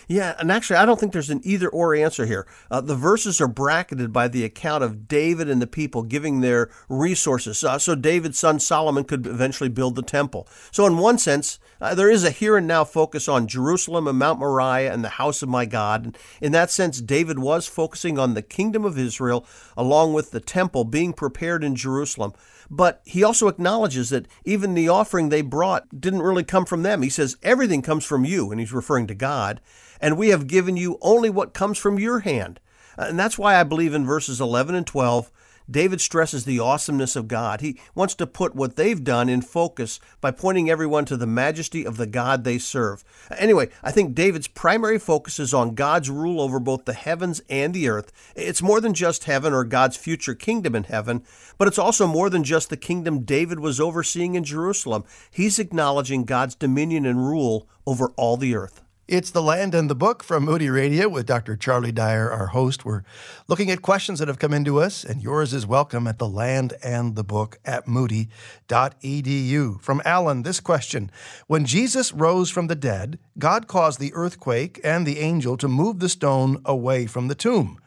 [0.08, 2.46] Yeah, and actually, I don't think there's an either or answer here.
[2.70, 6.70] Uh, the verses are bracketed by the account of David and the people giving their
[6.88, 7.62] resources.
[7.64, 10.48] Uh, so David's son Solomon could eventually build the temple.
[10.70, 14.18] So, in one sense, uh, there is a here and now focus on Jerusalem and
[14.18, 16.04] Mount Moriah and the house of my God.
[16.04, 20.40] And in that sense, David was focusing on the kingdom of Israel along with the
[20.40, 22.32] temple being prepared in Jerusalem.
[22.70, 27.02] But he also acknowledges that even the offering they brought didn't really come from them.
[27.02, 29.60] He says, Everything comes from you, and he's referring to God
[30.00, 32.60] and we have given you only what comes from your hand.
[32.98, 35.30] Uh, and that's why I believe in verses 11 and 12,
[35.68, 37.60] David stresses the awesomeness of God.
[37.60, 41.84] He wants to put what they've done in focus by pointing everyone to the majesty
[41.84, 43.02] of the God they serve.
[43.36, 47.74] Anyway, I think David's primary focus is on God's rule over both the heavens and
[47.74, 48.12] the earth.
[48.36, 51.24] It's more than just heaven or God's future kingdom in heaven,
[51.58, 55.04] but it's also more than just the kingdom David was overseeing in Jerusalem.
[55.30, 58.82] He's acknowledging God's dominion and rule over all the earth.
[59.08, 61.54] It's The Land and the Book from Moody Radio with Dr.
[61.56, 62.84] Charlie Dyer, our host.
[62.84, 63.04] We're
[63.46, 66.72] looking at questions that have come into us, and yours is welcome at The Land
[66.82, 69.80] and the Book at moody.edu.
[69.80, 71.12] From Alan, this question
[71.46, 76.00] When Jesus rose from the dead, God caused the earthquake and the angel to move
[76.00, 77.78] the stone away from the tomb.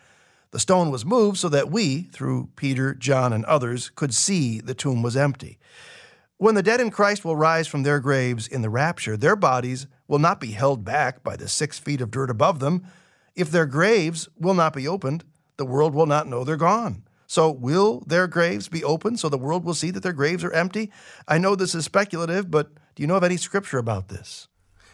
[0.51, 4.73] The stone was moved so that we, through Peter, John, and others, could see the
[4.73, 5.59] tomb was empty.
[6.39, 9.87] When the dead in Christ will rise from their graves in the rapture, their bodies
[10.07, 12.87] will not be held back by the six feet of dirt above them.
[13.35, 15.25] If their graves will not be opened,
[15.57, 17.03] the world will not know they're gone.
[17.27, 20.53] So, will their graves be opened so the world will see that their graves are
[20.53, 20.93] empty?
[21.27, 24.47] I know this is speculative, but do you know of any scripture about this?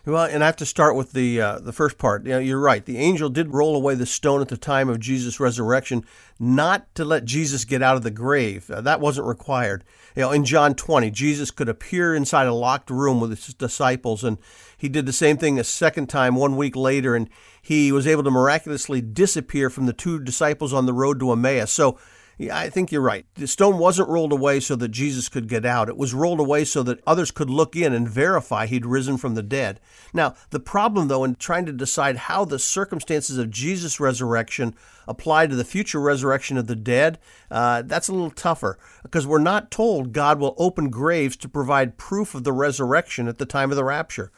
[0.07, 2.25] Well, and I have to start with the uh, the first part.
[2.25, 2.85] You know, you're right.
[2.85, 6.05] The angel did roll away the stone at the time of Jesus' resurrection,
[6.39, 8.69] not to let Jesus get out of the grave.
[8.69, 9.83] Uh, that wasn't required.
[10.15, 14.23] You know, in John 20, Jesus could appear inside a locked room with his disciples,
[14.23, 14.37] and
[14.77, 17.27] he did the same thing a second time one week later, and
[17.59, 21.71] he was able to miraculously disappear from the two disciples on the road to Emmaus.
[21.71, 21.97] So
[22.37, 23.25] yeah, I think you're right.
[23.35, 25.87] The stone wasn't rolled away so that Jesus could get out.
[25.87, 29.35] It was rolled away so that others could look in and verify he'd risen from
[29.35, 29.79] the dead.
[30.13, 34.75] Now, the problem, though, in trying to decide how the circumstances of Jesus' resurrection
[35.07, 37.19] apply to the future resurrection of the dead,
[37.49, 41.97] uh, that's a little tougher because we're not told God will open graves to provide
[41.97, 44.31] proof of the resurrection at the time of the rapture.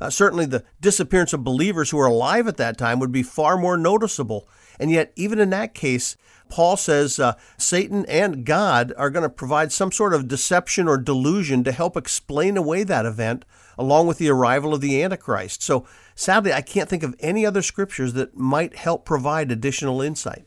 [0.00, 3.56] Uh, certainly, the disappearance of believers who are alive at that time would be far
[3.56, 4.48] more noticeable.
[4.80, 6.16] And yet, even in that case,
[6.54, 10.96] Paul says uh, Satan and God are going to provide some sort of deception or
[10.96, 13.44] delusion to help explain away that event
[13.76, 15.64] along with the arrival of the Antichrist.
[15.64, 20.46] So sadly, I can't think of any other scriptures that might help provide additional insight.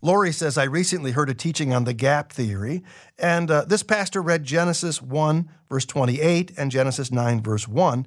[0.00, 2.82] Lori says, I recently heard a teaching on the gap theory,
[3.18, 8.06] and uh, this pastor read Genesis 1, verse 28, and Genesis 9, verse 1.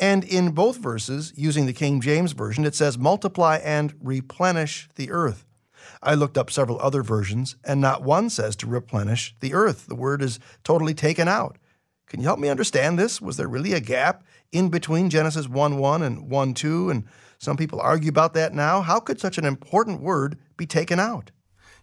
[0.00, 5.12] And in both verses, using the King James Version, it says, multiply and replenish the
[5.12, 5.46] earth.
[6.02, 9.86] I looked up several other versions, and not one says to replenish the earth.
[9.86, 11.58] The word is totally taken out.
[12.08, 13.20] Can you help me understand this?
[13.20, 16.90] Was there really a gap in between Genesis 1 1 and 1 2?
[16.90, 17.04] And
[17.38, 18.82] some people argue about that now.
[18.82, 21.30] How could such an important word be taken out?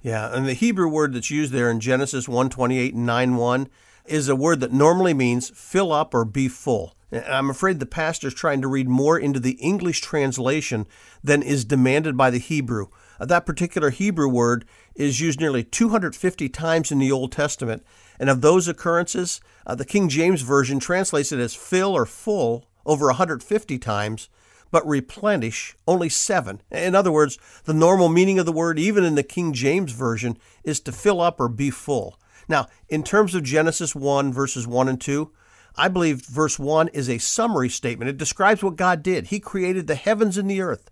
[0.02, 3.68] Yeah, and the Hebrew word that's used there in Genesis 1:28 and 9:1
[4.06, 6.96] is a word that normally means fill up or be full.
[7.12, 10.88] And I'm afraid the pastor's trying to read more into the English translation
[11.24, 12.88] than is demanded by the Hebrew.
[13.20, 17.86] Uh, that particular Hebrew word is used nearly 250 times in the Old Testament,
[18.20, 22.66] and of those occurrences, uh, the King James Version translates it as fill or full
[22.86, 24.30] over 150 times,
[24.72, 26.62] but replenish only seven.
[26.72, 30.38] In other words, the normal meaning of the word, even in the King James Version,
[30.64, 32.20] is to fill up or be full.
[32.48, 35.32] Now, in terms of Genesis 1, verses 1 and 2,
[35.76, 38.10] I believe verse 1 is a summary statement.
[38.10, 39.28] It describes what God did.
[39.28, 40.90] He created the heavens and the earth.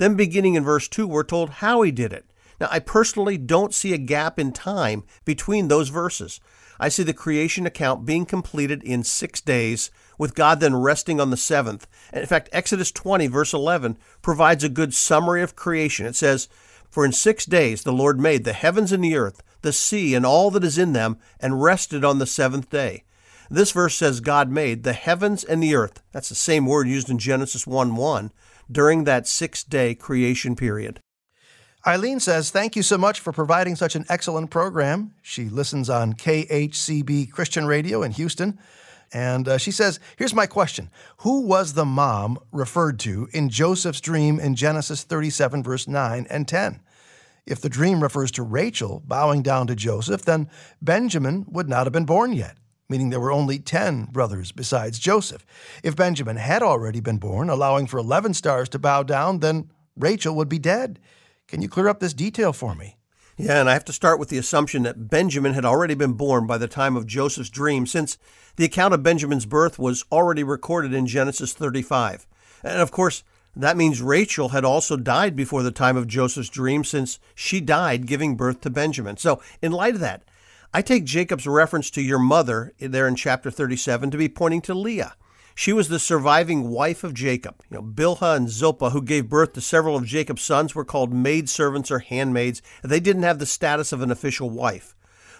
[0.00, 2.24] Then, beginning in verse 2, we're told how he did it.
[2.58, 6.40] Now, I personally don't see a gap in time between those verses.
[6.78, 11.28] I see the creation account being completed in six days, with God then resting on
[11.28, 11.86] the seventh.
[12.14, 16.06] And in fact, Exodus 20, verse 11, provides a good summary of creation.
[16.06, 16.48] It says,
[16.88, 20.24] For in six days the Lord made the heavens and the earth, the sea, and
[20.24, 23.04] all that is in them, and rested on the seventh day.
[23.50, 26.00] This verse says God made the heavens and the earth.
[26.12, 28.32] That's the same word used in Genesis 1 1
[28.70, 31.00] during that six day creation period.
[31.86, 35.14] Eileen says, Thank you so much for providing such an excellent program.
[35.22, 38.58] She listens on KHCB Christian Radio in Houston.
[39.12, 44.00] And uh, she says, Here's my question Who was the mom referred to in Joseph's
[44.00, 46.80] dream in Genesis 37, verse 9 and 10?
[47.46, 50.48] If the dream refers to Rachel bowing down to Joseph, then
[50.82, 52.56] Benjamin would not have been born yet.
[52.90, 55.46] Meaning there were only 10 brothers besides Joseph.
[55.82, 60.34] If Benjamin had already been born, allowing for 11 stars to bow down, then Rachel
[60.34, 60.98] would be dead.
[61.46, 62.96] Can you clear up this detail for me?
[63.36, 66.46] Yeah, and I have to start with the assumption that Benjamin had already been born
[66.46, 68.18] by the time of Joseph's dream, since
[68.56, 72.26] the account of Benjamin's birth was already recorded in Genesis 35.
[72.62, 73.24] And of course,
[73.56, 78.06] that means Rachel had also died before the time of Joseph's dream, since she died
[78.06, 79.16] giving birth to Benjamin.
[79.16, 80.22] So, in light of that,
[80.72, 84.74] I take Jacob's reference to your mother there in chapter 37 to be pointing to
[84.74, 85.16] Leah.
[85.56, 87.56] She was the surviving wife of Jacob.
[87.68, 91.12] You know, Bilhah and Zilpah, who gave birth to several of Jacob's sons, were called
[91.12, 92.62] maidservants or handmaids.
[92.84, 94.94] They didn't have the status of an official wife.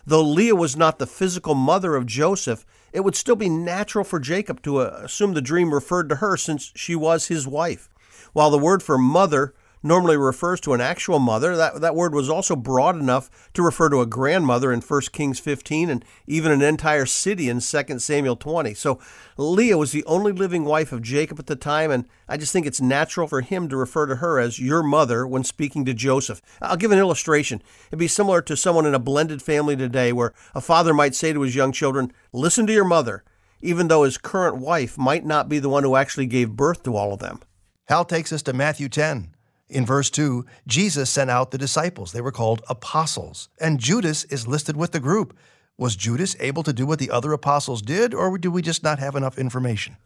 [0.04, 4.18] Though Leah was not the physical mother of Joseph, it would still be natural for
[4.18, 7.88] Jacob to uh, assume the dream referred to her since she was his wife.
[8.32, 12.28] While the word for mother normally refers to an actual mother, that, that word was
[12.28, 16.62] also broad enough to refer to a grandmother in 1 Kings 15 and even an
[16.62, 18.74] entire city in 2 Samuel 20.
[18.74, 18.98] So
[19.36, 22.66] Leah was the only living wife of Jacob at the time, and I just think
[22.66, 26.42] it's natural for him to refer to her as your mother when speaking to Joseph.
[26.60, 27.62] I'll give an illustration.
[27.88, 31.32] It'd be similar to someone in a blended family today where a father might say
[31.32, 33.24] to his young children, Listen to your mother,
[33.60, 36.96] even though his current wife might not be the one who actually gave birth to
[36.96, 37.40] all of them.
[37.88, 39.34] Hal takes us to Matthew 10.
[39.70, 42.10] In verse 2, Jesus sent out the disciples.
[42.10, 45.36] They were called apostles, and Judas is listed with the group.
[45.78, 48.98] Was Judas able to do what the other apostles did, or do we just not
[48.98, 49.96] have enough information?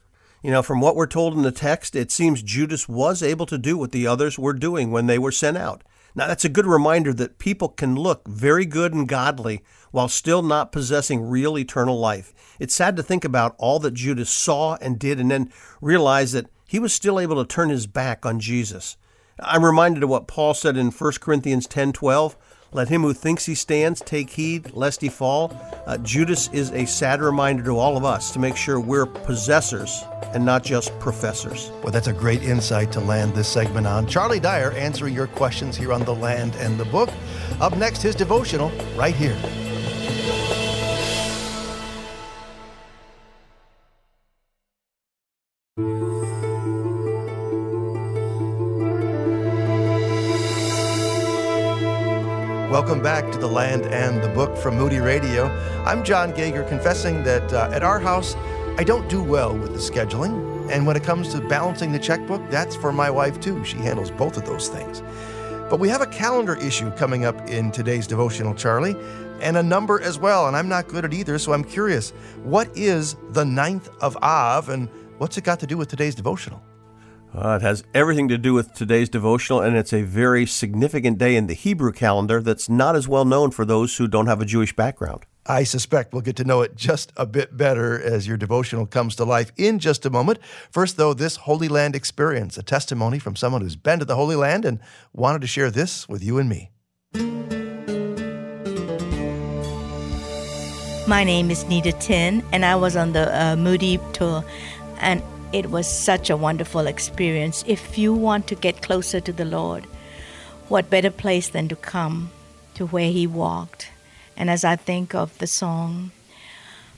[0.42, 3.56] You know, from what we're told in the text, it seems Judas was able to
[3.56, 5.82] do what the others were doing when they were sent out.
[6.14, 9.62] Now, that's a good reminder that people can look very good and godly
[9.92, 12.34] while still not possessing real eternal life.
[12.60, 15.50] It's sad to think about all that Judas saw and did and then
[15.80, 18.98] realize that he was still able to turn his back on Jesus.
[19.41, 22.37] I'm reminded of what Paul said in 1 Corinthians 10:12.
[22.72, 25.53] Let him who thinks he stands take heed lest he fall.
[25.87, 30.05] Uh, Judas is a sad reminder to all of us to make sure we're possessors
[30.35, 31.70] and not just professors.
[31.82, 34.09] Well, that's a great insight to land this segment on.
[34.09, 37.11] Charlie Dyer answering your questions here on The Land and the Book.
[37.61, 39.37] Up next, his devotional right here.
[52.74, 55.46] Welcome back to The Land and the Book from Moody Radio.
[55.86, 58.34] I'm Jon Gauger, confessing that uh, at our house,
[58.76, 60.68] I don't do well with the scheduling.
[60.72, 63.64] And when it comes to balancing the checkbook, that's for my wife too.
[63.64, 65.04] She handles both of those things.
[65.70, 68.96] But we have a calendar issue coming up in today's devotional, Charlie,
[69.40, 70.48] and a number as well.
[70.48, 72.10] And I'm not good at either, so I'm curious
[72.42, 76.60] what is the ninth of Av and what's it got to do with today's devotional?
[77.37, 81.35] Uh, it has everything to do with today's devotional, and it's a very significant day
[81.35, 84.45] in the Hebrew calendar that's not as well known for those who don't have a
[84.45, 85.26] Jewish background.
[85.45, 89.16] I suspect we'll get to know it just a bit better as your devotional comes
[89.16, 90.39] to life in just a moment.
[90.70, 94.37] First, though, this Holy Land experience, a testimony from someone who's been to the Holy
[94.37, 94.78] Land and
[95.12, 96.70] wanted to share this with you and me.
[101.07, 104.45] My name is Nita Tin, and I was on the uh, Moody tour,
[104.99, 105.20] and
[105.55, 107.62] it was such a wonderful experience.
[107.68, 109.84] If you want to get closer to the Lord,
[110.66, 112.32] what better place than to come
[112.74, 113.90] to where He walked?
[114.36, 116.11] And as I think of the song,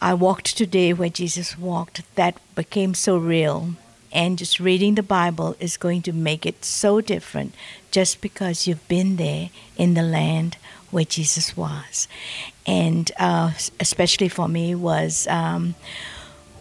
[0.01, 3.73] I walked today where Jesus walked, that became so real.
[4.11, 7.55] And just reading the Bible is going to make it so different
[7.91, 10.57] just because you've been there in the land
[10.91, 12.09] where Jesus was.
[12.67, 15.75] And uh, especially for me, was um,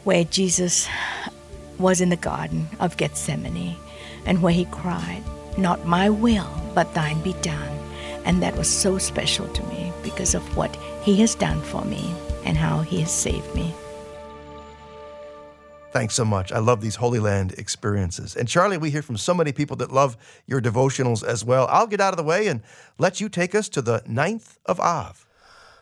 [0.04, 0.90] where Jesus
[1.80, 3.76] was in the Garden of Gethsemane
[4.26, 5.24] and where he cried,
[5.58, 7.80] Not my will, but thine be done.
[8.26, 12.14] And that was so special to me because of what he has done for me
[12.44, 13.74] and how he has saved me.
[15.92, 16.52] Thanks so much.
[16.52, 18.36] I love these Holy Land experiences.
[18.36, 21.68] And Charlie, we hear from so many people that love your devotionals as well.
[21.70, 22.62] I'll get out of the way and
[22.98, 25.26] let you take us to the ninth of Av.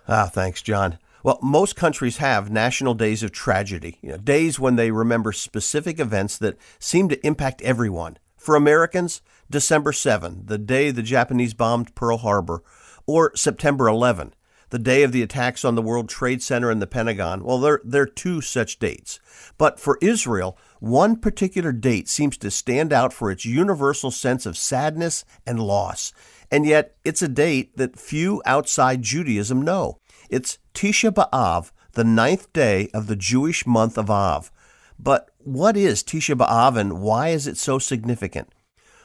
[0.07, 0.99] Ah, thanks, Jon.
[1.23, 5.97] Well, most countries have national days of tragedy, you know, days when they remember specific
[5.97, 8.17] events that seem to impact everyone.
[8.35, 12.61] For Americans, December 7, the day the Japanese bombed Pearl Harbor,
[13.07, 14.33] or September 11,
[14.69, 17.41] the day of the attacks on the World Trade Center and the Pentagon.
[17.45, 19.21] Well, there, there are two such dates.
[19.57, 24.57] But for Israel, one particular date seems to stand out for its universal sense of
[24.57, 26.11] sadness and loss.
[26.51, 29.99] And yet, it's a date that few outside Judaism know.
[30.33, 34.51] It's Tisha B'Av, the ninth day of the Jewish month of Av.
[34.97, 38.51] But what is Tisha B'Av and why is it so significant?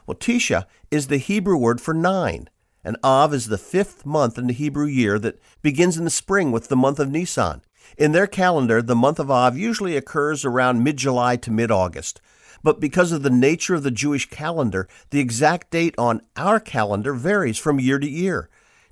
[0.07, 2.49] Well, Tisha is the Hebrew word for nine,
[2.83, 6.51] and Av is the fifth month in the Hebrew year that begins in the spring
[6.51, 7.61] with the month of Nisan.
[7.99, 12.23] In their calendar, the month of Av usually occurs around mid July to mid August.
[12.63, 17.13] But because of the nature of the Jewish calendar, the exact date on our calendar
[17.13, 18.49] varies from year to year.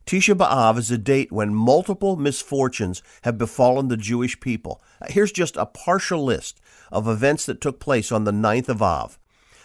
[0.06, 4.80] Tisha B'Av is a date when multiple misfortunes have befallen the Jewish people.
[5.08, 6.60] Here's just a partial list
[6.92, 9.18] of events that took place on the 9th of Av.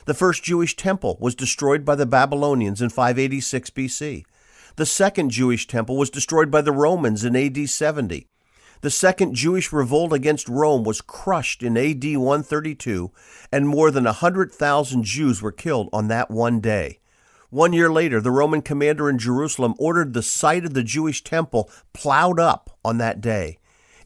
[0.06, 4.26] The first Jewish temple was destroyed by the Babylonians in 586 BC.
[4.78, 8.26] The second Jewish temple was destroyed by the Romans in AD 70.
[8.82, 13.12] The second Jewish revolt against Rome was crushed in AD 132,
[13.52, 16.98] and more than 100,000 Jews were killed on that one day.
[17.52, 21.70] One year later, the Roman commander in Jerusalem ordered the site of the Jewish temple
[21.94, 23.60] plowed up on that day.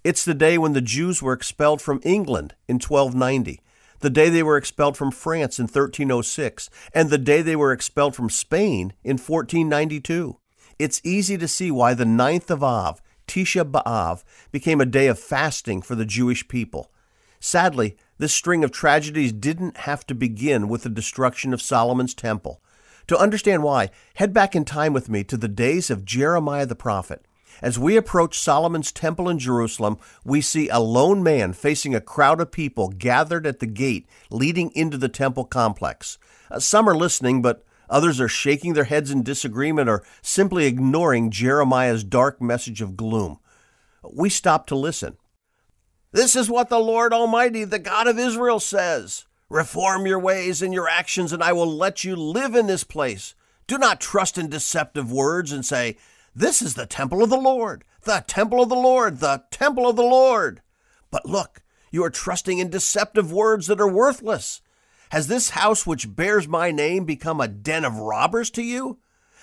[0.03, 3.61] It's the day when the Jews were expelled from England in 1290,
[3.99, 8.15] the day they were expelled from France in 1306, and the day they were expelled
[8.15, 10.37] from Spain in 1492.
[10.77, 15.19] It's easy to see why the 9th of Av Tisha B'Av, became a day of
[15.19, 16.91] fasting for the Jewish people.
[17.39, 22.61] Sadly, this string of tragedies didn't have to begin with the destruction of Solomon's temple.
[23.07, 26.75] To understand why, head back in time with me to the days of Jeremiah the
[26.75, 27.25] prophet.
[27.61, 32.41] As we approach Solomon's temple in Jerusalem, we see a lone man facing a crowd
[32.41, 36.17] of people gathered at the gate leading into the temple complex.
[36.51, 41.31] Uh, some are listening, but Others are shaking their heads in disagreement or simply ignoring
[41.31, 43.37] Jeremiah's dark message of gloom.
[44.11, 45.17] We stop to listen.
[46.11, 50.73] This is what the Lord Almighty, the God of Israel, says Reform your ways and
[50.73, 53.35] your actions, and I will let you live in this place.
[53.67, 55.97] Do not trust in deceptive words and say,
[56.35, 59.95] This is the temple of the Lord, the temple of the Lord, the temple of
[59.95, 60.61] the Lord.
[61.11, 64.61] But look, you are trusting in deceptive words that are worthless.
[65.09, 68.97] Has this house which bears my name become a den of robbers to you?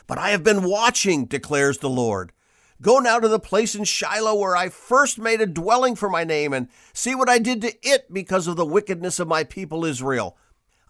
[0.08, 2.32] But I have been watching, declares the Lord.
[2.82, 6.24] Go now to the place in Shiloh where I first made a dwelling for my
[6.24, 9.84] name, and see what I did to it because of the wickedness of my people
[9.84, 10.36] Israel.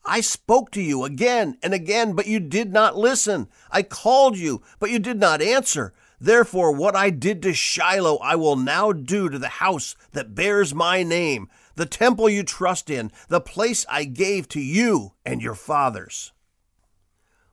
[0.03, 3.47] I spoke to you again and again, but you did not listen.
[3.71, 5.93] I called you, but you did not answer.
[6.19, 10.75] Therefore, what I did to Shiloh, I will now do to the house that bears
[10.75, 15.55] my name, the temple you trust in, the place I gave to you and your
[15.55, 16.33] fathers.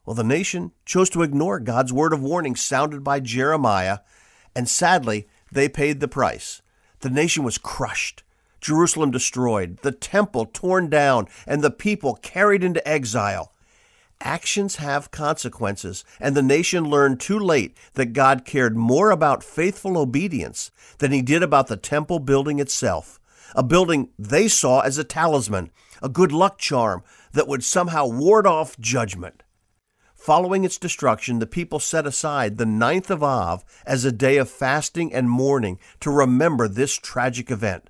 [0.06, 4.00] Well, the nation chose to ignore God's word of warning sounded by Jeremiah,
[4.60, 6.62] and sadly, they paid the price.
[7.00, 8.24] The nation was crushed,
[8.60, 13.54] Jerusalem destroyed, the temple torn down, and the people carried into exile.
[14.20, 19.98] Actions have consequences, and the nation learned too late that God cared more about faithful
[19.98, 23.18] obedience than he did about the temple building itself
[23.56, 25.72] a building they saw as a talisman,
[26.04, 27.02] a good luck charm
[27.32, 29.42] that would somehow ward off judgment.
[30.20, 34.50] Following its destruction, the people set aside the ninth of Av as a day of
[34.50, 37.90] fasting and mourning to remember this tragic event.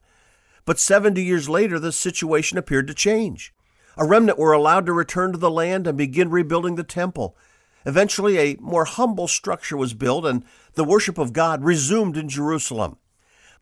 [0.64, 3.52] But 70 years later, the situation appeared to change.
[3.98, 7.36] A remnant were allowed to return to the land and begin rebuilding the temple.
[7.84, 12.98] Eventually, a more humble structure was built, and the worship of God resumed in Jerusalem.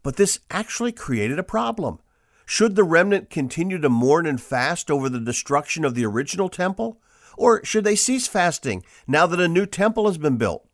[0.04, 2.00] But this actually created a problem.
[2.46, 7.00] Should the remnant continue to mourn and fast over the destruction of the original temple?
[7.38, 10.68] Or should they cease fasting now that a new temple has been built?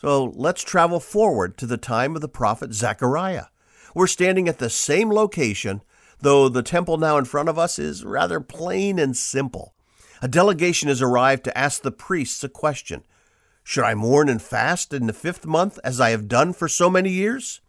[0.00, 3.46] So let's travel forward to the time of the prophet Zechariah.
[3.94, 5.82] We're standing at the same location,
[6.20, 9.74] though the temple now in front of us is rather plain and simple.
[10.22, 13.04] A delegation has arrived to ask the priests a question
[13.62, 16.88] Should I mourn and fast in the fifth month as I have done for so
[16.88, 17.60] many years?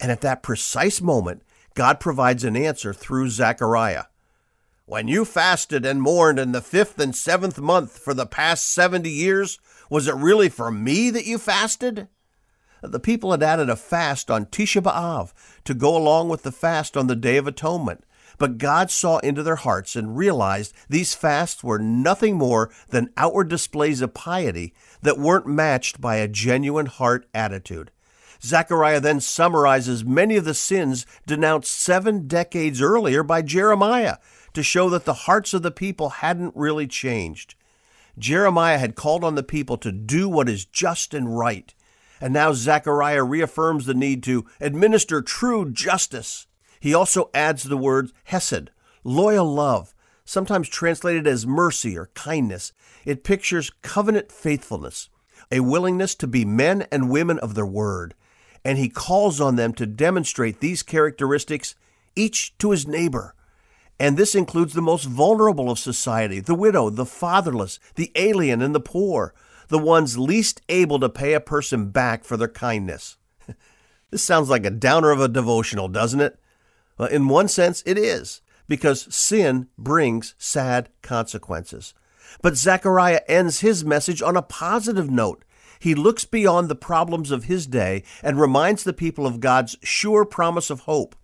[0.00, 1.42] And at that precise moment,
[1.74, 4.04] God provides an answer through Zechariah.
[4.88, 9.10] When you fasted and mourned in the fifth and seventh month for the past 70
[9.10, 9.58] years,
[9.90, 12.08] was it really for me that you fasted?
[12.80, 15.34] The people had added a fast on Tisha B'Av
[15.64, 18.02] to go along with the fast on the Day of Atonement.
[18.38, 23.50] But God saw into their hearts and realized these fasts were nothing more than outward
[23.50, 24.72] displays of piety
[25.02, 27.90] that weren't matched by a genuine heart attitude.
[28.42, 34.16] Zechariah then summarizes many of the sins denounced seven decades earlier by Jeremiah
[34.58, 37.54] to show that the hearts of the people hadn't really changed.
[38.18, 41.72] Jeremiah had called on the people to do what is just and right,
[42.20, 46.48] and now Zechariah reaffirms the need to administer true justice.
[46.80, 48.70] He also adds the word hesed,
[49.04, 49.94] loyal love,
[50.24, 52.72] sometimes translated as mercy or kindness.
[53.04, 55.08] It pictures covenant faithfulness,
[55.52, 58.16] a willingness to be men and women of their word,
[58.64, 61.76] and he calls on them to demonstrate these characteristics,
[62.16, 63.36] each to his neighbor.
[64.00, 68.74] And this includes the most vulnerable of society the widow, the fatherless, the alien, and
[68.74, 69.34] the poor,
[69.68, 73.16] the ones least able to pay a person back for their kindness.
[74.10, 76.40] This sounds like a downer of a devotional, doesn't it?
[76.96, 81.92] Well, in one sense, it is, because sin brings sad consequences.
[82.40, 85.44] But Zechariah ends his message on a positive note.
[85.78, 90.24] He looks beyond the problems of his day and reminds the people of God's sure
[90.24, 91.14] promise of hope.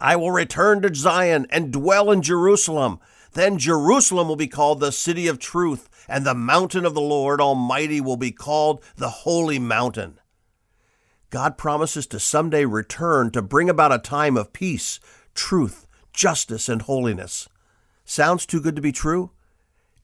[0.00, 3.00] I will return to Zion and dwell in Jerusalem.
[3.32, 7.40] Then Jerusalem will be called the city of truth, and the mountain of the Lord
[7.40, 10.18] Almighty will be called the holy mountain.
[11.30, 15.00] God promises to someday return to bring about a time of peace,
[15.34, 17.48] truth, justice, and holiness.
[18.04, 19.32] Sounds too good to be true?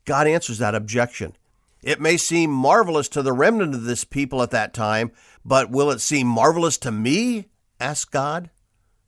[0.04, 1.36] God answers that objection.
[1.82, 5.10] It may seem marvelous to the remnant of this people at that time,
[5.44, 7.46] but will it seem marvelous to me?
[7.80, 8.50] asked God.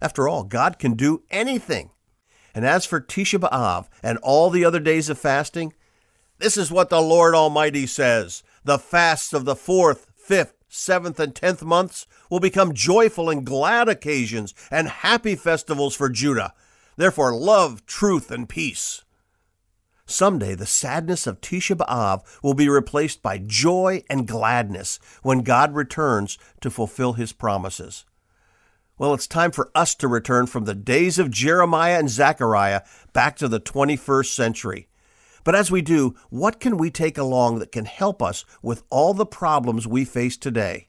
[0.05, 1.88] After all, God can do anything.
[2.55, 5.72] And as for Tisha B'Av and all the other days of fasting,
[6.36, 11.34] this is what the Lord Almighty says The fasts of the fourth, fifth, seventh, and
[11.34, 16.52] tenth months will become joyful and glad occasions and happy festivals for Judah.
[16.98, 19.05] Therefore, love, truth, and peace.
[20.05, 25.74] Someday, the sadness of Tisha B'Av will be replaced by joy and gladness when God
[25.74, 28.05] returns to fulfill his promises.
[28.97, 32.82] Well, it's time for us to return from the days of Jeremiah and Zechariah
[33.12, 34.86] back to the 21st century.
[35.42, 39.12] But as we do, what can we take along that can help us with all
[39.12, 40.86] the problems we face today?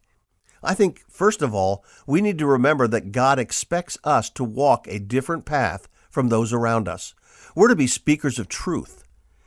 [0.61, 4.87] I think, first of all, we need to remember that God expects us to walk
[4.87, 7.15] a different path from those around us.
[7.55, 9.03] We're to be speakers of truth,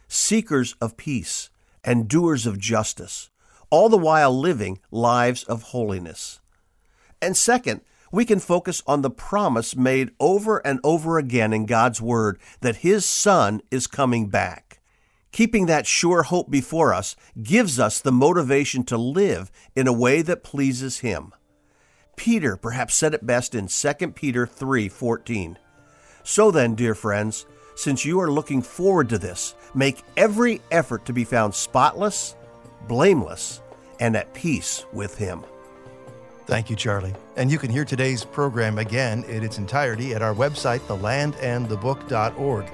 [0.09, 1.49] seekers of peace,
[1.85, 3.31] and doers of justice,
[3.71, 6.41] all the while living lives of holiness.
[7.23, 12.01] And second, we can focus on the promise made over and over again in God's
[12.01, 14.69] Word that His Son is coming back.
[15.33, 20.23] Keeping that sure hope before us gives us the motivation to live in a way
[20.23, 21.33] that pleases him.
[22.17, 25.59] Peter perhaps said it best in 2 Peter 3:14.
[26.25, 27.47] So then, dear friends,
[27.77, 32.35] since you are looking forward to this, make every effort to be found spotless,
[32.89, 33.63] blameless,
[34.01, 35.45] and at peace with him.
[36.49, 37.15] Thank you, Charlie.
[37.37, 42.73] And you can hear today's program again in its entirety at our website, thelandandthebook.org.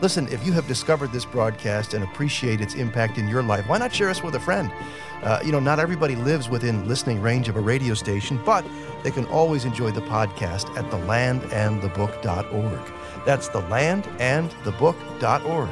[0.00, 3.78] Listen, if you have discovered this broadcast and appreciate its impact in your life, why
[3.78, 4.72] not share us with a friend?
[5.22, 8.64] Uh, you know, not everybody lives within listening range of a radio station, but
[9.04, 12.92] they can always enjoy the podcast at thelandandthebook.org.
[13.24, 15.68] That's thelandandthebook.org.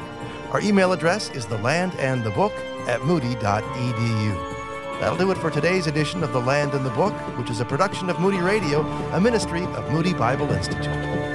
[0.52, 2.52] Our email address is thelandandthebook
[2.86, 4.59] at moody.edu.
[5.00, 7.64] That'll do it for today's edition of The Land and the Book, which is a
[7.64, 8.82] production of Moody Radio,
[9.12, 11.29] a ministry of Moody Bible Institute.